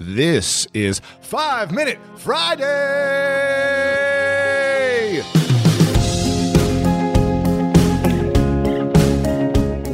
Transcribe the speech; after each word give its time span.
This 0.00 0.68
is 0.74 1.00
Five 1.22 1.72
Minute 1.72 1.98
Friday. 2.14 2.64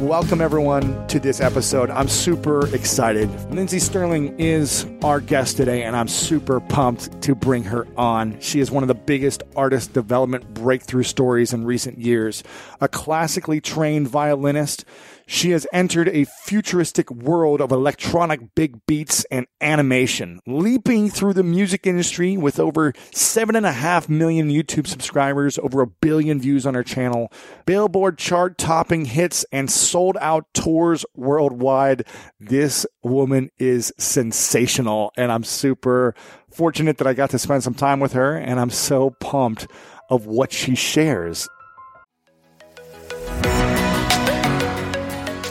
Welcome, 0.05 0.41
everyone, 0.41 1.07
to 1.07 1.19
this 1.19 1.41
episode. 1.41 1.89
I'm 1.89 2.07
super 2.07 2.67
excited. 2.75 3.31
Lindsey 3.51 3.79
Stirling 3.79 4.39
is 4.39 4.85
our 5.03 5.19
guest 5.19 5.57
today, 5.57 5.81
and 5.81 5.95
I'm 5.95 6.07
super 6.07 6.59
pumped 6.59 7.23
to 7.23 7.33
bring 7.33 7.63
her 7.63 7.87
on. 7.97 8.39
She 8.39 8.59
is 8.59 8.69
one 8.69 8.83
of 8.83 8.87
the 8.87 8.93
biggest 8.93 9.41
artist 9.55 9.93
development 9.93 10.53
breakthrough 10.53 11.01
stories 11.01 11.51
in 11.51 11.65
recent 11.65 11.97
years. 11.97 12.43
A 12.79 12.87
classically 12.87 13.59
trained 13.59 14.07
violinist, 14.07 14.85
she 15.27 15.51
has 15.51 15.67
entered 15.73 16.09
a 16.09 16.25
futuristic 16.43 17.09
world 17.11 17.61
of 17.61 17.71
electronic 17.71 18.55
big 18.55 18.85
beats 18.85 19.25
and 19.25 19.47
animation, 19.61 20.39
leaping 20.45 21.09
through 21.09 21.33
the 21.33 21.43
music 21.43 21.87
industry 21.87 22.37
with 22.37 22.59
over 22.59 22.93
seven 23.11 23.55
and 23.55 23.65
a 23.65 23.71
half 23.71 24.07
million 24.07 24.49
YouTube 24.49 24.87
subscribers, 24.87 25.57
over 25.59 25.81
a 25.81 25.87
billion 25.87 26.39
views 26.39 26.65
on 26.65 26.73
her 26.73 26.83
channel, 26.83 27.31
Billboard 27.65 28.17
chart 28.17 28.57
topping 28.57 29.05
hits, 29.05 29.45
and 29.51 29.69
sold 29.69 30.17
out 30.21 30.53
tours 30.53 31.05
worldwide. 31.15 32.05
This 32.39 32.85
woman 33.03 33.49
is 33.57 33.93
sensational, 33.97 35.11
and 35.17 35.31
I'm 35.31 35.43
super 35.43 36.13
fortunate 36.51 36.97
that 36.97 37.07
I 37.07 37.13
got 37.13 37.31
to 37.31 37.39
spend 37.39 37.63
some 37.63 37.73
time 37.73 37.99
with 37.99 38.13
her, 38.13 38.37
and 38.37 38.59
I'm 38.59 38.69
so 38.69 39.11
pumped 39.19 39.67
of 40.09 40.25
what 40.25 40.51
she 40.51 40.75
shares. 40.75 41.47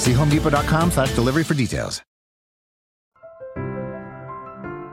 See 0.00 0.12
homedepot.com 0.12 0.92
slash 0.92 1.14
delivery 1.14 1.44
for 1.44 1.52
details. 1.52 2.02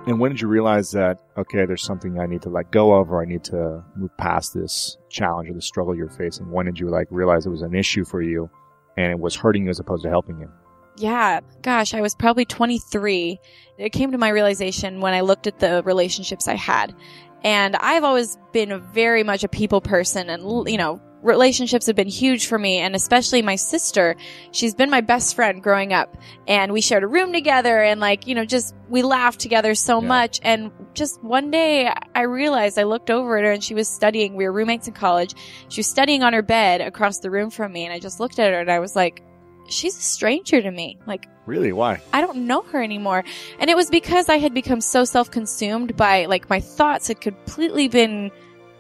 And 0.06 0.20
when 0.20 0.32
did 0.32 0.42
you 0.42 0.50
realize 0.50 0.92
that, 0.92 1.20
okay, 1.38 1.66
there's 1.66 1.84
something 1.84 2.20
I 2.20 2.26
need 2.26 2.42
to 2.42 2.50
let 2.50 2.72
go 2.72 2.94
of 2.94 3.10
or 3.12 3.22
I 3.22 3.26
need 3.26 3.44
to 3.46 3.84
move 3.96 4.16
past 4.18 4.54
this 4.54 4.98
challenge 5.10 5.50
or 5.50 5.54
the 5.54 5.62
struggle 5.62 5.96
you're 5.96 6.10
facing? 6.10 6.52
When 6.52 6.66
did 6.66 6.78
you 6.78 6.90
like 6.90 7.08
realize 7.10 7.46
it 7.46 7.50
was 7.50 7.62
an 7.62 7.74
issue 7.74 8.04
for 8.04 8.22
you 8.22 8.50
and 8.98 9.12
it 9.12 9.20
was 9.20 9.36
hurting 9.36 9.64
you 9.64 9.70
as 9.70 9.80
opposed 9.80 10.04
to 10.04 10.10
helping 10.10 10.40
you? 10.40 10.52
Yeah, 10.98 11.40
gosh, 11.62 11.94
I 11.94 12.02
was 12.02 12.16
probably 12.16 12.46
23. 12.46 13.40
It 13.78 13.90
came 13.92 14.12
to 14.12 14.18
my 14.18 14.30
realization 14.30 15.00
when 15.00 15.14
I 15.14 15.22
looked 15.22 15.48
at 15.48 15.60
the 15.60 15.84
relationships 15.84 16.50
I 16.50 16.56
had. 16.56 16.96
And 17.44 17.76
I've 17.78 18.04
always 18.04 18.38
been 18.52 18.82
very 18.94 19.24
much 19.24 19.44
a 19.44 19.48
people 19.48 19.80
person 19.80 20.30
and, 20.30 20.70
you 20.70 20.78
know, 20.78 21.02
relationships 21.24 21.88
have 21.88 21.96
been 21.96 22.08
huge 22.08 22.46
for 22.48 22.60
me 22.60 22.78
and 22.78 22.96
especially 22.96 23.42
my 23.42 23.56
sister 23.56 24.16
she's 24.52 24.76
been 24.76 24.90
my 24.90 25.02
best 25.02 25.36
friend 25.36 25.64
growing 25.64 25.92
up 25.92 26.16
and 26.48 26.72
we 26.72 26.80
shared 26.80 27.04
a 27.04 27.08
room 27.08 27.34
together 27.34 27.82
and 27.82 28.00
like 28.00 28.28
you 28.28 28.36
know 28.36 28.46
just 28.46 28.76
we 28.90 29.02
laughed 29.02 29.40
together 29.40 29.74
so 29.74 30.00
Yeah. 30.02 30.08
much 30.08 30.40
and 30.44 30.72
just 30.94 31.22
one 31.24 31.50
day 31.50 31.92
i 32.14 32.22
realized 32.22 32.78
i 32.78 32.84
looked 32.84 33.10
over 33.10 33.38
at 33.38 33.44
her 33.44 33.52
and 33.52 33.64
she 33.64 33.74
was 33.74 33.88
studying 33.88 34.36
we 34.36 34.46
were 34.46 34.52
roommates 34.54 34.88
in 34.88 34.94
college 34.94 35.34
she 35.70 35.80
was 35.80 35.88
studying 35.88 36.22
on 36.22 36.34
her 36.34 36.44
bed 36.44 36.82
across 36.82 37.20
the 37.20 37.32
room 37.32 37.50
from 37.50 37.74
me 37.74 37.84
and 37.84 37.94
i 37.94 38.00
just 38.00 38.20
looked 38.20 38.38
at 38.38 38.54
her 38.54 38.60
and 38.60 38.70
i 38.70 38.78
was 38.80 38.96
like 38.96 39.24
she's 39.70 39.98
a 39.98 40.02
stranger 40.02 40.62
to 40.62 40.70
me 40.72 40.98
like 41.08 41.28
Really? 41.48 41.72
Why? 41.72 42.02
I 42.12 42.20
don't 42.20 42.40
know 42.46 42.62
her 42.64 42.84
anymore. 42.84 43.24
And 43.58 43.70
it 43.70 43.78
was 43.78 43.90
because 43.90 44.28
I 44.28 44.36
had 44.38 44.54
become 44.54 44.82
so 44.82 45.06
self-consumed 45.06 45.96
by, 45.96 46.26
like, 46.26 46.50
my 46.50 46.60
thoughts 46.60 47.08
had 47.08 47.22
completely 47.22 47.88
been 47.88 48.32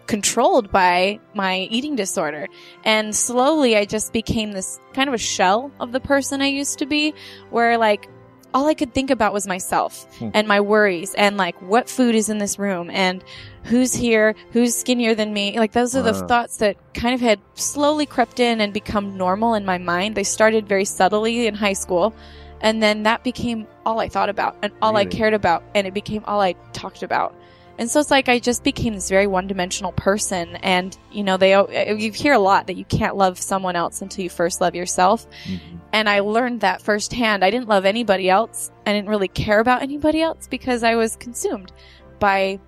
controlled 0.07 0.71
by 0.71 1.19
my 1.35 1.67
eating 1.69 1.95
disorder. 1.95 2.47
And 2.83 3.15
slowly 3.15 3.77
I 3.77 3.85
just 3.85 4.13
became 4.13 4.51
this 4.53 4.79
kind 4.93 5.07
of 5.07 5.13
a 5.13 5.19
shell 5.19 5.71
of 5.79 5.91
the 5.91 5.99
person 5.99 6.41
I 6.41 6.47
used 6.47 6.79
to 6.79 6.85
be, 6.85 7.13
where, 7.49 7.77
like, 7.77 8.09
all 8.53 8.67
I 8.67 8.73
could 8.73 8.93
think 8.93 9.11
about 9.11 9.33
was 9.33 9.45
myself 9.45 10.07
Hmm. 10.17 10.29
and 10.33 10.47
my 10.47 10.61
worries 10.61 11.13
and, 11.15 11.37
like, 11.37 11.61
what 11.61 11.89
food 11.89 12.15
is 12.15 12.29
in 12.29 12.37
this 12.37 12.57
room 12.57 12.89
and 12.89 13.23
who's 13.63 13.93
here, 13.93 14.33
who's 14.51 14.73
skinnier 14.73 15.13
than 15.13 15.33
me. 15.33 15.59
Like, 15.59 15.73
those 15.73 15.95
are 15.95 16.01
the 16.01 16.13
thoughts 16.27 16.57
that 16.57 16.77
kind 16.93 17.13
of 17.13 17.19
had 17.21 17.39
slowly 17.55 18.05
crept 18.05 18.39
in 18.39 18.61
and 18.61 18.73
become 18.73 19.17
normal 19.17 19.53
in 19.53 19.65
my 19.65 19.77
mind. 19.77 20.15
They 20.15 20.23
started 20.23 20.67
very 20.67 20.85
subtly 20.85 21.45
in 21.45 21.53
high 21.53 21.73
school. 21.73 22.13
And 22.61 22.81
then 22.81 23.03
that 23.03 23.23
became 23.23 23.67
all 23.85 23.99
I 23.99 24.09
thought 24.09 24.29
about 24.29 24.55
and 24.63 24.73
all 24.81 24.95
I 24.97 25.05
cared 25.05 25.35
about. 25.35 25.61
And 25.75 25.85
it 25.85 25.93
became 25.93 26.23
all 26.25 26.41
I 26.41 26.53
talked 26.73 27.03
about. 27.03 27.35
And 27.77 27.89
so 27.89 27.99
it's 27.99 28.09
like 28.09 28.27
I 28.27 28.39
just 28.39 28.63
became 28.63 28.93
this 28.93 29.09
very 29.09 29.27
one 29.27 29.47
dimensional 29.47 29.91
person. 29.91 30.55
And, 30.57 30.97
you 31.11 31.23
know, 31.23 31.37
they, 31.37 31.51
you 31.95 32.11
hear 32.11 32.33
a 32.33 32.39
lot 32.39 32.67
that 32.67 32.75
you 32.75 32.85
can't 32.85 33.15
love 33.15 33.37
someone 33.37 33.75
else 33.75 34.01
until 34.01 34.23
you 34.23 34.29
first 34.29 34.61
love 34.61 34.73
yourself. 34.73 35.27
Mm-hmm. 35.45 35.77
And 35.93 36.09
I 36.09 36.21
learned 36.21 36.61
that 36.61 36.81
firsthand. 36.81 37.45
I 37.45 37.51
didn't 37.51 37.67
love 37.67 37.85
anybody 37.85 38.29
else. 38.29 38.71
I 38.85 38.93
didn't 38.93 39.09
really 39.09 39.27
care 39.27 39.59
about 39.59 39.83
anybody 39.83 40.21
else 40.21 40.47
because 40.47 40.83
I 40.83 40.95
was 40.95 41.15
consumed 41.15 41.71
by 42.19 42.59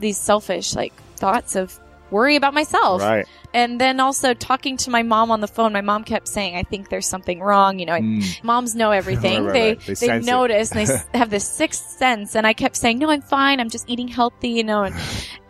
these 0.00 0.18
selfish, 0.18 0.74
like, 0.74 0.92
thoughts 1.16 1.56
of 1.56 1.80
worry 2.10 2.36
about 2.36 2.54
myself. 2.54 3.02
Right. 3.02 3.26
And 3.54 3.80
then 3.80 4.00
also 4.00 4.34
talking 4.34 4.76
to 4.78 4.90
my 4.90 5.02
mom 5.02 5.30
on 5.30 5.40
the 5.40 5.48
phone, 5.48 5.72
my 5.72 5.80
mom 5.80 6.04
kept 6.04 6.28
saying, 6.28 6.56
I 6.56 6.62
think 6.62 6.88
there's 6.88 7.06
something 7.06 7.40
wrong. 7.40 7.78
You 7.78 7.86
know, 7.86 7.94
Mm. 7.94 8.44
moms 8.44 8.74
know 8.74 8.90
everything. 9.00 9.44
Right, 9.44 9.78
right, 9.78 9.80
they. 9.86 9.94
They 9.94 10.06
they, 10.06 10.20
notice 10.20 10.72
and 10.72 10.86
they 10.86 10.96
have 11.18 11.30
this 11.30 11.46
sixth 11.48 11.90
sense. 11.98 12.34
And 12.36 12.46
I 12.46 12.52
kept 12.52 12.76
saying, 12.76 12.98
no, 12.98 13.10
I'm 13.10 13.22
fine. 13.22 13.60
I'm 13.60 13.70
just 13.70 13.88
eating 13.88 14.08
healthy, 14.08 14.50
you 14.50 14.64
know. 14.64 14.82
And, 14.84 14.94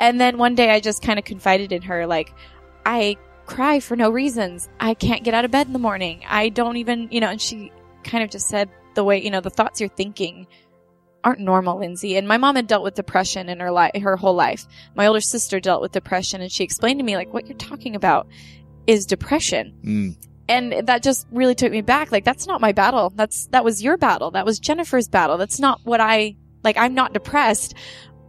and 0.01 0.21
then 0.21 0.39
one 0.39 0.55
day 0.55 0.71
I 0.71 0.81
just 0.81 1.03
kind 1.03 1.19
of 1.19 1.25
confided 1.25 1.73
in 1.73 1.83
her, 1.83 2.07
like, 2.07 2.33
I 2.85 3.17
cry 3.47 3.81
for 3.81 3.97
no 3.97 4.11
reasons. 4.11 4.69
I 4.81 4.95
can't 4.95 5.25
get 5.25 5.35
out 5.35 5.45
of 5.45 5.51
bed 5.51 5.67
in 5.67 5.73
the 5.73 5.79
morning. 5.79 6.23
I 6.29 6.49
don't 6.49 6.77
even, 6.77 7.09
you 7.11 7.21
know, 7.21 7.29
and 7.29 7.41
she 7.41 7.73
kind 8.05 8.23
of 8.25 8.31
just 8.31 8.49
said 8.49 8.69
the 8.95 9.05
way, 9.05 9.23
you 9.23 9.31
know, 9.31 9.41
the 9.41 9.51
thoughts 9.51 9.81
you're 9.81 9.89
thinking 9.91 10.47
aren't 11.27 11.41
normal, 11.41 11.79
Lindsey. 11.81 12.17
And 12.17 12.29
my 12.29 12.37
mom 12.37 12.55
had 12.55 12.69
dealt 12.69 12.85
with 12.85 12.95
depression 12.95 13.49
in 13.49 13.59
her 13.59 13.73
life, 13.73 14.01
her 14.01 14.17
whole 14.17 14.35
life. 14.35 14.65
My 14.95 15.07
older 15.07 15.21
sister 15.21 15.59
dealt 15.59 15.83
with 15.83 15.91
depression 15.91 16.41
and 16.41 16.53
she 16.53 16.63
explained 16.63 17.01
to 17.01 17.05
me, 17.05 17.17
like, 17.17 17.35
what 17.35 17.49
you're 17.49 17.59
talking 17.59 17.97
about 17.97 18.29
is 18.87 19.05
depression. 19.07 19.75
Mm. 19.85 20.17
and 20.49 20.87
that 20.87 21.03
just 21.03 21.27
really 21.33 21.57
took 21.57 21.73
me 21.73 21.81
back. 21.81 22.13
Like 22.13 22.25
that's 22.25 22.47
not 22.47 22.61
my 22.61 22.71
battle. 22.71 23.13
That's 23.17 23.49
that 23.49 23.65
was 23.65 23.83
your 23.83 23.97
battle. 23.97 24.31
That 24.31 24.47
was 24.47 24.61
jennifer's 24.61 25.09
battle. 25.09 25.37
That's 25.39 25.59
not 25.59 25.81
what 25.83 26.01
i 26.01 26.37
like 26.63 26.77
i'm 26.77 26.95
not 26.95 27.13
depressed. 27.13 27.75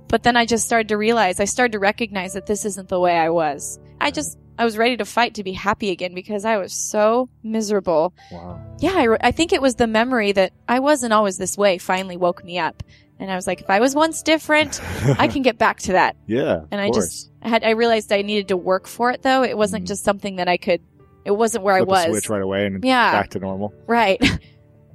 But 0.08 0.24
then 0.24 0.36
i 0.36 0.46
just 0.48 0.66
started 0.66 0.88
to 0.88 0.98
realize 0.98 1.40
i 1.40 1.46
started 1.46 1.74
to 1.74 1.80
recognize 1.80 2.34
that 2.34 2.48
this 2.48 2.66
isn't 2.66 2.90
the 2.90 3.00
way 3.00 3.16
i 3.16 3.30
was. 3.30 3.80
I 4.02 4.10
just 4.10 4.40
i 4.58 4.66
was 4.66 4.78
ready 4.78 4.98
to 4.98 5.06
fight 5.06 5.34
to 5.36 5.44
be 5.44 5.52
happy 5.54 5.90
again 5.92 6.14
because 6.14 6.46
i 6.46 6.58
was 6.58 6.74
so 6.74 7.30
miserable 7.44 8.14
Wow. 8.32 8.60
yeah 8.80 8.94
I, 8.96 9.04
re- 9.04 9.18
I 9.22 9.32
think 9.32 9.54
it 9.54 9.62
was 9.62 9.76
the 9.76 9.88
memory 9.88 10.32
that 10.34 10.54
i 10.68 10.80
wasn't 10.80 11.14
always 11.14 11.38
this 11.38 11.58
way 11.58 11.78
finally 11.78 12.18
woke 12.18 12.44
me 12.44 12.58
up 12.60 12.84
and 13.20 13.32
i 13.32 13.36
was 13.36 13.48
like 13.48 13.62
if 13.62 13.70
i 13.70 13.80
was 13.80 13.96
once 13.96 14.22
different 14.24 14.82
i 15.20 15.28
can 15.28 15.42
get 15.42 15.58
back 15.58 15.80
to 15.82 15.94
that 15.94 16.16
Yeah. 16.28 16.62
and 16.72 16.80
I 16.82 16.90
course. 16.90 17.06
just 17.06 17.32
I 17.42 17.50
had 17.50 17.64
I 17.64 17.70
realized 17.72 18.12
I 18.12 18.24
needed 18.24 18.50
to 18.50 18.58
work 18.58 18.88
for 18.88 19.12
it 19.12 19.22
though. 19.22 19.42
It 19.44 19.58
wasn't 19.58 19.86
Mhm. 19.86 19.88
just 19.88 20.04
something 20.04 20.36
that 20.38 20.50
I 20.50 20.58
could. 20.58 20.82
It 21.24 21.32
wasn't 21.32 21.64
where 21.64 21.78
Flip 21.78 21.88
I 21.88 21.92
was. 21.92 22.06
switch 22.08 22.30
right 22.30 22.42
away 22.42 22.66
and 22.66 22.84
Yeah. 22.84 23.12
back 23.12 23.30
to 23.32 23.40
normal. 23.40 23.74
Right. 23.88 24.20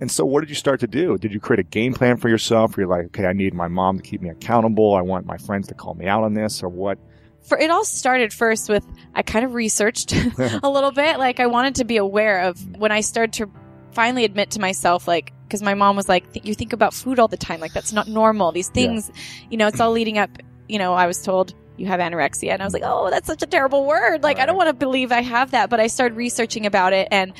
And 0.00 0.10
so, 0.10 0.26
what 0.26 0.40
did 0.40 0.48
you 0.48 0.56
start 0.56 0.81
to 0.81 0.88
do? 0.88 1.16
Did 1.16 1.32
you 1.32 1.38
create 1.38 1.60
a 1.60 1.62
game 1.62 1.94
plan 1.94 2.16
for 2.16 2.28
yourself? 2.28 2.76
Where 2.76 2.84
you're 2.84 2.90
like, 2.96 3.06
okay, 3.06 3.25
I 3.25 3.32
need 3.32 3.54
my 3.54 3.69
mom 3.69 3.98
to 3.98 4.02
keep 4.02 4.20
me 4.20 4.31
accountable. 4.31 4.96
I 4.96 5.00
want 5.00 5.26
my 5.26 5.36
friends 5.38 5.69
to 5.69 5.75
call 5.75 5.94
me 5.94 6.06
out 6.08 6.25
on 6.25 6.34
this, 6.34 6.60
or 6.60 6.69
what? 6.69 6.98
For 7.42 7.58
it 7.58 7.70
all 7.70 7.84
started 7.84 8.32
first 8.32 8.68
with 8.68 8.86
I 9.14 9.22
kind 9.22 9.44
of 9.44 9.54
researched 9.54 10.12
a 10.62 10.68
little 10.70 10.92
bit. 10.92 11.18
Like 11.18 11.40
I 11.40 11.46
wanted 11.46 11.76
to 11.76 11.84
be 11.84 11.96
aware 11.96 12.42
of 12.42 12.58
when 12.76 12.92
I 12.92 13.00
started 13.00 13.32
to 13.34 13.50
finally 13.92 14.24
admit 14.24 14.52
to 14.52 14.60
myself, 14.60 15.06
like, 15.06 15.32
because 15.46 15.62
my 15.62 15.74
mom 15.74 15.96
was 15.96 16.08
like, 16.08 16.32
"Th- 16.32 16.46
"You 16.46 16.54
think 16.54 16.72
about 16.72 16.94
food 16.94 17.18
all 17.18 17.28
the 17.28 17.36
time. 17.36 17.60
Like 17.60 17.72
that's 17.74 17.92
not 17.92 18.08
normal. 18.08 18.52
These 18.52 18.68
Yeah. 18.74 18.86
things, 18.86 19.10
you 19.50 19.56
know, 19.58 19.66
it's 19.66 19.80
all 19.80 19.90
leading 19.90 20.18
up." 20.18 20.30
You 20.68 20.78
know, 20.78 20.94
I 20.94 21.06
was 21.06 21.20
told 21.22 21.52
you 21.76 21.86
have 21.86 22.00
anorexia. 22.00 22.52
And 22.52 22.62
I 22.62 22.64
was 22.66 22.72
like, 22.74 22.82
oh, 22.84 23.10
that's 23.10 23.26
such 23.26 23.42
a 23.42 23.46
terrible 23.46 23.86
word. 23.86 24.22
Like, 24.22 24.38
I 24.38 24.46
don't 24.46 24.56
want 24.56 24.68
to 24.68 24.74
believe 24.74 25.10
I 25.10 25.20
have 25.22 25.50
that. 25.52 25.68
But 25.70 25.80
I 25.80 25.86
started 25.88 26.16
researching 26.16 26.64
about 26.66 26.92
it 26.92 27.08
and 27.10 27.32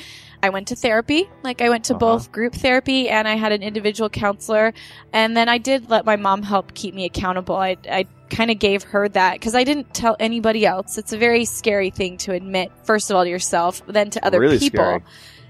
I 0.43 0.49
went 0.49 0.67
to 0.67 0.75
therapy. 0.75 1.27
Like, 1.41 1.61
I 1.61 1.69
went 1.69 1.85
to 1.85 1.93
Uh-huh. 1.93 1.99
both 1.99 2.31
group 2.31 2.53
therapy 2.53 3.09
and 3.09 3.27
I 3.27 3.35
had 3.35 3.51
an 3.53 3.63
individual 3.63 4.09
counselor. 4.09 4.73
And 5.13 5.35
then 5.37 5.47
I 5.47 5.57
did 5.57 5.89
let 5.89 6.05
my 6.05 6.17
mom 6.17 6.43
help 6.43 6.73
keep 6.73 6.93
me 6.93 7.05
accountable. 7.05 7.55
I, 7.55 7.77
I 7.89 8.05
kind 8.29 8.51
of 8.51 8.59
gave 8.59 8.83
her 8.83 9.07
that 9.09 9.33
because 9.33 9.55
I 9.55 9.63
didn't 9.63 9.93
tell 9.93 10.17
anybody 10.19 10.65
else. 10.65 10.97
It's 10.97 11.13
a 11.13 11.17
very 11.17 11.45
scary 11.45 11.89
thing 11.91 12.17
to 12.17 12.33
admit, 12.33 12.71
first 12.83 13.09
of 13.09 13.15
all, 13.15 13.23
to 13.23 13.29
yourself, 13.29 13.81
then 13.87 14.09
to 14.11 14.25
other 14.25 14.39
Really 14.39 14.59
people. 14.59 14.83
scary. 14.83 15.03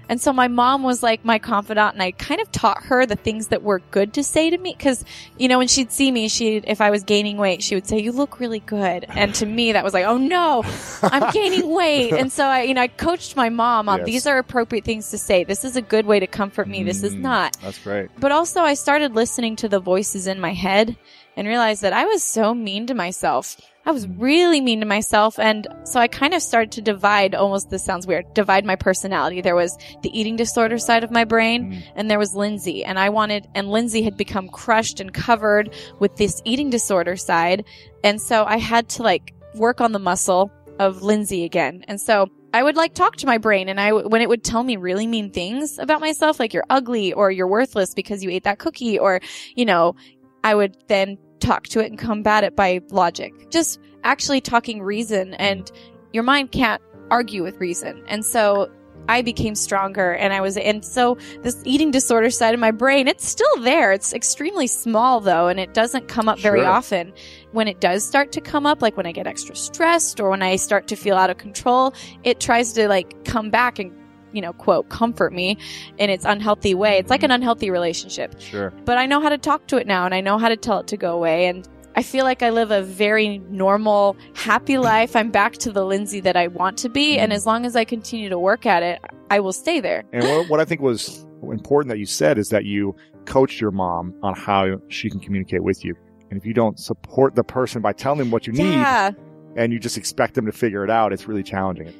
And 0.08 0.20
so 0.20 0.32
my 0.32 0.48
mom 0.48 0.82
was 0.82 1.02
like 1.02 1.24
my 1.24 1.38
confidant 1.38 1.94
and 1.94 2.02
I 2.02 2.10
kind 2.12 2.40
of 2.40 2.50
taught 2.52 2.84
her 2.84 3.06
the 3.06 3.16
things 3.16 3.48
that 3.48 3.62
were 3.62 3.80
good 3.90 4.12
to 4.14 4.22
say 4.24 4.50
to 4.50 4.58
me. 4.58 4.74
Cause, 4.78 5.04
you 5.38 5.48
know, 5.48 5.58
when 5.58 5.68
she'd 5.68 5.90
see 5.90 6.10
me, 6.12 6.28
she, 6.28 6.56
if 6.58 6.80
I 6.80 6.90
was 6.90 7.02
gaining 7.04 7.36
weight, 7.38 7.62
she 7.62 7.74
would 7.74 7.86
say, 7.86 7.98
you 8.00 8.12
look 8.12 8.38
really 8.40 8.60
good. 8.60 9.06
And 9.08 9.34
to 9.36 9.46
me, 9.46 9.72
that 9.72 9.82
was 9.84 9.94
like, 9.94 10.04
oh 10.04 10.18
no, 10.18 10.62
I'm 11.02 11.32
gaining 11.32 11.74
weight. 11.74 12.12
And 12.12 12.30
so 12.30 12.44
I, 12.44 12.62
you 12.62 12.74
know, 12.74 12.82
I 12.82 12.88
coached 12.88 13.36
my 13.36 13.48
mom 13.48 13.88
on 13.88 13.98
Yes. 14.00 14.06
these 14.06 14.26
are 14.26 14.38
appropriate 14.38 14.84
things 14.84 15.10
to 15.10 15.18
say. 15.18 15.44
This 15.44 15.64
is 15.64 15.76
a 15.76 15.82
good 15.82 16.06
way 16.06 16.20
to 16.20 16.26
comfort 16.26 16.68
me. 16.68 16.82
This 16.82 17.02
is 17.02 17.14
Mm. 17.14 17.20
not. 17.20 17.56
That's 17.62 17.78
great. 17.78 18.10
But 18.18 18.32
also 18.32 18.60
I 18.60 18.74
started 18.74 19.14
listening 19.14 19.56
to 19.56 19.68
the 19.68 19.80
voices 19.80 20.26
in 20.26 20.40
my 20.40 20.52
head 20.52 20.96
and 21.36 21.48
realized 21.48 21.82
that 21.82 21.92
I 21.92 22.04
was 22.04 22.22
so 22.22 22.54
mean 22.54 22.86
to 22.88 22.94
myself. 22.94 23.56
I 23.86 23.90
was 23.90 24.08
really 24.08 24.60
mean 24.60 24.80
to 24.80 24.86
myself. 24.86 25.38
And 25.38 25.66
so 25.84 26.00
I 26.00 26.08
kind 26.08 26.32
of 26.32 26.42
started 26.42 26.72
to 26.72 26.82
divide, 26.82 27.34
almost 27.34 27.70
this 27.70 27.84
sounds 27.84 28.06
weird, 28.06 28.32
divide 28.32 28.64
my 28.64 28.76
personality. 28.76 29.40
There 29.40 29.54
was 29.54 29.76
the 30.02 30.18
eating 30.18 30.36
disorder 30.36 30.78
side 30.78 31.04
of 31.04 31.10
my 31.10 31.24
brain 31.24 31.72
Mm. 31.72 31.82
and 31.94 32.10
there 32.10 32.18
was 32.18 32.34
Lindsey. 32.34 32.84
And 32.84 32.98
I 32.98 33.10
wanted, 33.10 33.46
and 33.54 33.70
Lindsey 33.70 34.02
had 34.02 34.16
become 34.16 34.48
crushed 34.48 35.00
and 35.00 35.12
covered 35.12 35.74
with 35.98 36.16
this 36.16 36.40
eating 36.44 36.70
disorder 36.70 37.16
side. 37.16 37.64
And 38.02 38.20
so 38.20 38.44
I 38.44 38.56
had 38.56 38.88
to 38.90 39.02
like 39.02 39.34
work 39.54 39.80
on 39.80 39.92
the 39.92 39.98
muscle 39.98 40.50
of 40.78 41.02
Lindsey 41.02 41.44
again. 41.44 41.84
And 41.86 42.00
so 42.00 42.28
I 42.52 42.62
would 42.62 42.76
like 42.76 42.94
talk 42.94 43.16
to 43.16 43.26
my 43.26 43.38
brain 43.38 43.68
and 43.68 43.80
I, 43.80 43.92
when 43.92 44.22
it 44.22 44.28
would 44.28 44.44
tell 44.44 44.62
me 44.62 44.76
really 44.76 45.06
mean 45.06 45.30
things 45.30 45.78
about 45.78 46.00
myself, 46.00 46.38
like 46.40 46.54
you're 46.54 46.64
ugly 46.70 47.12
or 47.12 47.30
you're 47.30 47.48
worthless 47.48 47.94
because 47.94 48.22
you 48.22 48.30
ate 48.30 48.44
that 48.44 48.58
cookie 48.58 48.98
or, 48.98 49.20
you 49.54 49.64
know, 49.64 49.94
I 50.42 50.54
would 50.54 50.76
then 50.88 51.18
talk 51.44 51.64
to 51.68 51.80
it 51.80 51.90
and 51.90 51.98
combat 51.98 52.44
it 52.44 52.56
by 52.56 52.80
logic. 52.90 53.50
Just 53.50 53.78
actually 54.02 54.40
talking 54.40 54.82
reason 54.82 55.34
and 55.34 55.70
your 56.12 56.22
mind 56.22 56.52
can't 56.52 56.80
argue 57.10 57.42
with 57.42 57.56
reason. 57.60 58.02
And 58.08 58.24
so 58.24 58.70
I 59.08 59.20
became 59.20 59.54
stronger 59.54 60.14
and 60.14 60.32
I 60.32 60.40
was, 60.40 60.56
and 60.56 60.82
so 60.82 61.18
this 61.42 61.60
eating 61.64 61.90
disorder 61.90 62.30
side 62.30 62.54
of 62.54 62.60
my 62.60 62.70
brain, 62.70 63.06
it's 63.06 63.28
still 63.28 63.56
there. 63.60 63.92
It's 63.92 64.14
extremely 64.14 64.66
small 64.66 65.20
though, 65.20 65.46
and 65.48 65.60
it 65.60 65.74
doesn't 65.74 66.08
come 66.08 66.28
up 66.28 66.38
very 66.38 66.60
Sure. 66.60 66.68
often. 66.70 67.12
When 67.52 67.68
it 67.68 67.80
does 67.80 68.04
start 68.04 68.32
to 68.32 68.40
come 68.40 68.64
up, 68.64 68.80
like 68.80 68.96
when 68.96 69.06
I 69.06 69.12
get 69.12 69.26
extra 69.26 69.54
stressed 69.54 70.20
or 70.20 70.30
when 70.30 70.42
I 70.42 70.56
start 70.56 70.86
to 70.88 70.96
feel 70.96 71.16
out 71.16 71.28
of 71.28 71.36
control, 71.36 71.92
it 72.22 72.40
tries 72.40 72.72
to 72.74 72.88
like 72.88 73.24
come 73.24 73.50
back 73.50 73.78
and, 73.78 73.92
you 74.34 74.42
know, 74.42 74.52
quote, 74.52 74.88
comfort 74.88 75.32
me 75.32 75.56
in 75.98 76.10
its 76.10 76.24
unhealthy 76.24 76.74
way. 76.74 76.98
It's 76.98 77.10
like 77.10 77.22
an 77.22 77.30
unhealthy 77.30 77.70
relationship 77.70 78.40
Sure. 78.40 78.72
but 78.84 78.98
I 78.98 79.06
know 79.06 79.20
how 79.20 79.28
to 79.28 79.38
talk 79.38 79.66
to 79.68 79.76
it 79.76 79.86
now 79.86 80.04
and 80.04 80.14
I 80.14 80.20
know 80.20 80.38
how 80.38 80.48
to 80.48 80.56
tell 80.56 80.80
it 80.80 80.86
to 80.88 80.96
go 80.96 81.14
away. 81.16 81.46
And 81.46 81.66
I 81.96 82.02
feel 82.02 82.24
like 82.24 82.42
I 82.42 82.50
live 82.50 82.72
a 82.72 82.82
very 82.82 83.38
normal, 83.50 84.16
happy 84.34 84.78
life. 84.78 85.14
I'm 85.14 85.30
back 85.30 85.52
to 85.58 85.70
the 85.70 85.84
Lindsey 85.84 86.18
that 86.20 86.36
I 86.36 86.48
want 86.48 86.76
to 86.78 86.88
be. 86.88 87.16
And 87.18 87.30
mm-hmm. 87.30 87.36
as 87.36 87.46
long 87.46 87.64
as 87.64 87.76
I 87.76 87.84
continue 87.84 88.28
to 88.28 88.38
work 88.38 88.66
at 88.66 88.82
it, 88.82 89.00
I 89.30 89.38
will 89.38 89.52
stay 89.52 89.78
there. 89.80 90.02
And 90.12 90.24
what, 90.24 90.48
what 90.50 90.60
I 90.60 90.64
think 90.64 90.80
was 90.80 91.24
important 91.52 91.90
that 91.90 91.98
you 91.98 92.06
said 92.06 92.36
is 92.36 92.48
that 92.48 92.64
you 92.64 92.96
coached 93.26 93.60
your 93.60 93.70
mom 93.70 94.12
on 94.22 94.34
how 94.34 94.80
she 94.88 95.08
can 95.08 95.20
communicate 95.20 95.62
with 95.62 95.84
you. 95.84 95.94
And 96.30 96.38
if 96.40 96.44
you 96.44 96.52
don't 96.52 96.78
support 96.80 97.36
the 97.36 97.44
person 97.44 97.80
by 97.80 97.92
telling 97.92 98.18
them 98.18 98.30
what 98.32 98.46
you 98.48 98.52
Yeah. 98.54 99.10
need 99.14 99.22
and 99.56 99.72
you 99.72 99.78
just 99.78 99.96
expect 99.96 100.34
them 100.34 100.46
to 100.46 100.52
figure 100.52 100.82
it 100.82 100.90
out, 100.90 101.12
it's 101.12 101.28
really 101.28 101.44
challenging. 101.44 101.92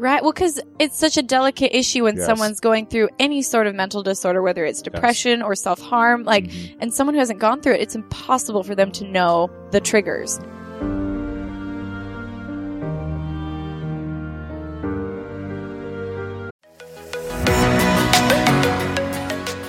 Right. 0.00 0.22
Well, 0.22 0.32
because 0.32 0.58
it's 0.78 0.98
such 0.98 1.18
a 1.18 1.22
delicate 1.22 1.76
issue 1.76 2.04
when 2.04 2.16
Yes. 2.16 2.24
someone's 2.24 2.58
going 2.58 2.86
through 2.86 3.10
any 3.18 3.42
sort 3.42 3.66
of 3.66 3.74
mental 3.74 4.02
disorder, 4.02 4.40
whether 4.40 4.64
it's 4.64 4.80
depression 4.80 5.42
or 5.42 5.54
self 5.54 5.78
harm. 5.78 6.22
Like, 6.24 6.44
Mhm. 6.44 6.76
and 6.80 6.94
someone 6.94 7.12
who 7.14 7.18
hasn't 7.18 7.38
gone 7.38 7.60
through 7.60 7.74
it, 7.74 7.82
it's 7.82 7.94
impossible 7.94 8.62
for 8.62 8.74
them 8.74 8.90
to 8.92 9.04
know 9.04 9.50
the 9.72 9.80
triggers. 9.80 10.40